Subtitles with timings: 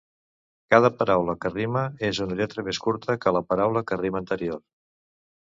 [0.73, 4.61] Cada paraula que rima és una lletra més curta que la paraula que rima anterior.